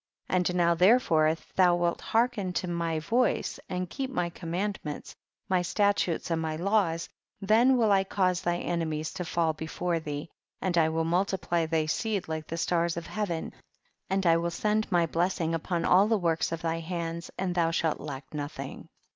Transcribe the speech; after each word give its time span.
4. 0.29 0.35
And 0.37 0.55
now 0.55 0.73
therefore 0.73 1.27
if 1.27 1.53
thou 1.53 1.75
wilt 1.75 2.01
hearken 2.01 2.53
to 2.53 2.67
my 2.67 2.97
voice 2.97 3.59
and 3.69 3.87
keep 3.87 4.09
my 4.09 4.31
commandments, 4.31 5.15
my 5.47 5.61
statutes 5.61 6.31
and 6.31 6.41
my 6.41 6.55
laws, 6.55 7.07
tliea 7.45 7.77
will 7.77 7.91
I 7.91 8.03
cause 8.03 8.41
thy 8.41 8.57
enemies 8.57 9.13
to 9.13 9.23
fall 9.25 9.53
before 9.53 9.99
thee, 9.99 10.31
and 10.59 10.75
I 10.75 10.89
will 10.89 11.05
multi 11.05 11.37
ply 11.37 11.67
thy 11.67 11.85
seed 11.85 12.27
like 12.27 12.47
the 12.47 12.57
stars 12.57 12.97
of 12.97 13.05
heaven, 13.05 13.53
and 14.09 14.25
I 14.25 14.37
will 14.37 14.49
send 14.49 14.91
my 14.91 15.05
blessing 15.05 15.53
upon 15.53 15.85
all 15.85 16.07
the 16.07 16.17
works 16.17 16.51
of 16.51 16.63
thy 16.63 16.79
hands, 16.79 17.29
and 17.37 17.53
thou 17.53 17.69
shalt 17.69 17.99
lack 17.99 18.33
nothing. 18.33 18.87